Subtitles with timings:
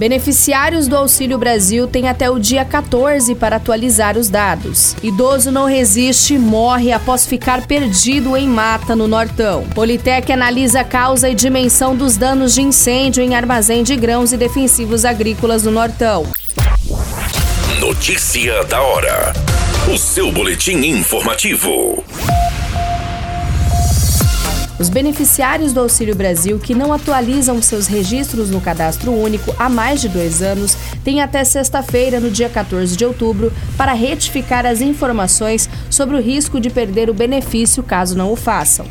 [0.00, 4.96] Beneficiários do Auxílio Brasil têm até o dia 14 para atualizar os dados.
[5.02, 9.64] Idoso não resiste e morre após ficar perdido em mata no Nortão.
[9.74, 15.04] Politec analisa causa e dimensão dos danos de incêndio em armazém de grãos e defensivos
[15.04, 16.24] agrícolas no Nortão.
[17.78, 19.34] Notícia da hora.
[19.92, 22.02] O seu boletim informativo.
[24.80, 30.00] Os beneficiários do Auxílio Brasil que não atualizam seus registros no cadastro único há mais
[30.00, 35.68] de dois anos têm até sexta-feira, no dia 14 de outubro, para retificar as informações
[35.90, 38.86] sobre o risco de perder o benefício caso não o façam.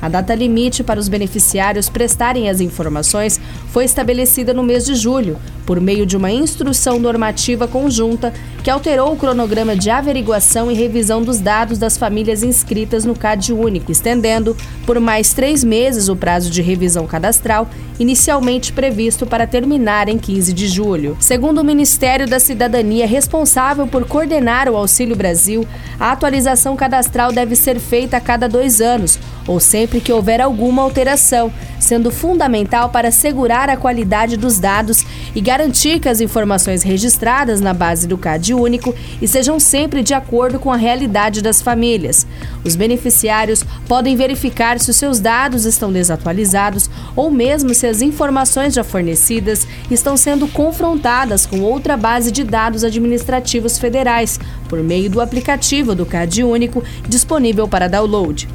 [0.00, 5.38] A data limite para os beneficiários prestarem as informações foi estabelecida no mês de julho,
[5.66, 11.20] por meio de uma instrução normativa conjunta que alterou o cronograma de averiguação e revisão
[11.22, 16.48] dos dados das famílias inscritas no CAD Único, estendendo por mais três meses o prazo
[16.48, 21.16] de revisão cadastral, inicialmente previsto para terminar em 15 de julho.
[21.18, 25.66] Segundo o Ministério da Cidadania, responsável por coordenar o Auxílio Brasil,
[25.98, 30.82] a atualização cadastral deve ser feita a cada dois anos, ou sempre que houver alguma
[30.82, 31.52] alteração,
[31.82, 37.74] sendo fundamental para assegurar a qualidade dos dados e garantir que as informações registradas na
[37.74, 42.26] base do CAD único estejam sempre de acordo com a realidade das famílias.
[42.64, 48.74] Os beneficiários podem verificar se os seus dados estão desatualizados ou mesmo se as informações
[48.74, 54.38] já fornecidas estão sendo confrontadas com outra base de dados administrativos federais
[54.68, 58.48] por meio do aplicativo do CAD único disponível para download.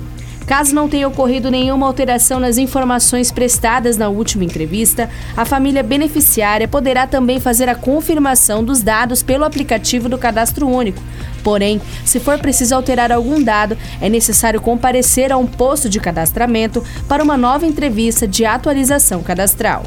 [0.47, 6.69] Caso não tenha ocorrido nenhuma alteração nas informações prestadas na última entrevista, a família beneficiária
[6.69, 11.03] poderá também fazer a confirmação dos dados pelo aplicativo do Cadastro Único.
[11.43, 16.81] Porém, se for preciso alterar algum dado, é necessário comparecer a um posto de cadastramento
[17.09, 19.83] para uma nova entrevista de atualização cadastral.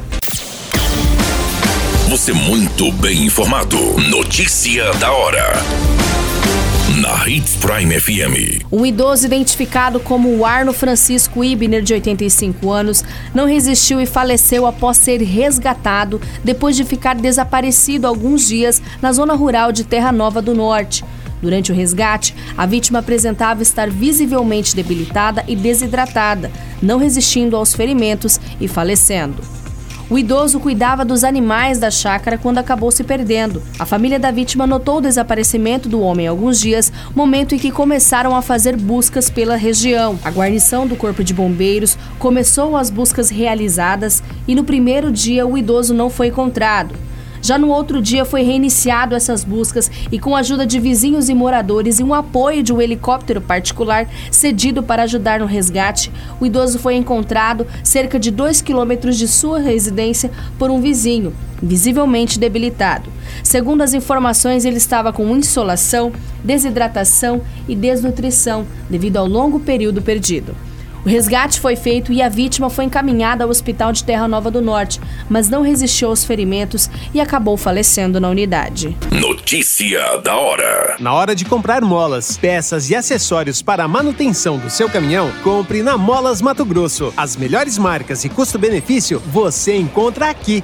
[2.07, 3.77] Você muito bem informado.
[4.09, 5.53] Notícia da hora
[7.27, 8.65] Hits Prime FM.
[8.71, 14.97] Um idoso identificado como Arno Francisco Ibner, de 85 anos, não resistiu e faleceu após
[14.97, 20.55] ser resgatado depois de ficar desaparecido alguns dias na zona rural de Terra Nova do
[20.55, 21.03] Norte.
[21.41, 26.51] Durante o resgate, a vítima apresentava estar visivelmente debilitada e desidratada,
[26.81, 29.60] não resistindo aos ferimentos e falecendo.
[30.11, 33.63] O idoso cuidava dos animais da chácara quando acabou se perdendo.
[33.79, 37.71] A família da vítima notou o desaparecimento do homem há alguns dias, momento em que
[37.71, 40.19] começaram a fazer buscas pela região.
[40.21, 45.57] A guarnição do Corpo de Bombeiros começou as buscas realizadas e no primeiro dia o
[45.57, 46.93] idoso não foi encontrado.
[47.41, 51.33] Já no outro dia foi reiniciado essas buscas e com a ajuda de vizinhos e
[51.33, 56.77] moradores e um apoio de um helicóptero particular cedido para ajudar no resgate, o idoso
[56.77, 60.29] foi encontrado cerca de 2 quilômetros de sua residência
[60.59, 63.09] por um vizinho, visivelmente debilitado.
[63.43, 66.11] Segundo as informações, ele estava com insolação,
[66.43, 70.55] desidratação e desnutrição devido ao longo período perdido.
[71.03, 74.61] O resgate foi feito e a vítima foi encaminhada ao Hospital de Terra Nova do
[74.61, 78.95] Norte, mas não resistiu aos ferimentos e acabou falecendo na unidade.
[79.11, 84.69] Notícia da hora: Na hora de comprar molas, peças e acessórios para a manutenção do
[84.69, 87.11] seu caminhão, compre na Molas Mato Grosso.
[87.17, 90.63] As melhores marcas e custo-benefício você encontra aqui.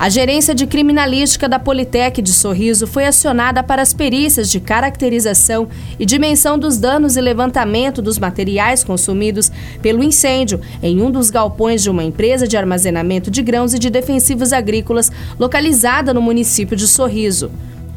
[0.00, 5.66] A gerência de criminalística da Politec de Sorriso foi acionada para as perícias de caracterização
[5.98, 9.50] e dimensão dos danos e levantamento dos materiais consumidos
[9.82, 13.90] pelo incêndio em um dos galpões de uma empresa de armazenamento de grãos e de
[13.90, 17.50] defensivos agrícolas localizada no município de Sorriso.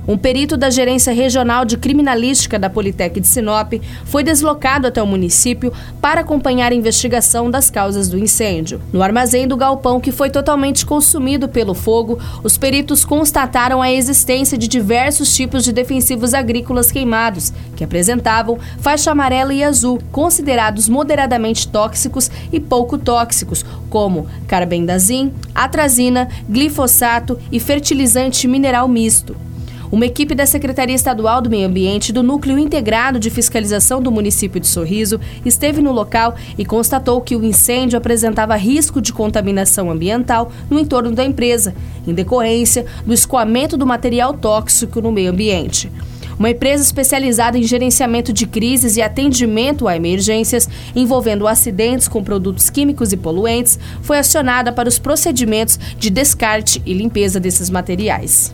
[0.07, 5.05] Um perito da Gerência Regional de Criminalística da Politec de Sinop foi deslocado até o
[5.05, 5.71] município
[6.01, 8.81] para acompanhar a investigação das causas do incêndio.
[8.91, 14.57] No armazém do galpão, que foi totalmente consumido pelo fogo, os peritos constataram a existência
[14.57, 21.67] de diversos tipos de defensivos agrícolas queimados, que apresentavam faixa amarela e azul, considerados moderadamente
[21.67, 29.50] tóxicos e pouco tóxicos, como carbendazim, atrazina, glifosato e fertilizante mineral misto.
[29.91, 34.57] Uma equipe da Secretaria Estadual do Meio Ambiente do Núcleo Integrado de Fiscalização do município
[34.57, 40.49] de Sorriso esteve no local e constatou que o incêndio apresentava risco de contaminação ambiental
[40.69, 41.75] no entorno da empresa,
[42.07, 45.91] em decorrência do escoamento do material tóxico no meio ambiente.
[46.39, 52.69] Uma empresa especializada em gerenciamento de crises e atendimento a emergências envolvendo acidentes com produtos
[52.69, 58.53] químicos e poluentes foi acionada para os procedimentos de descarte e limpeza desses materiais.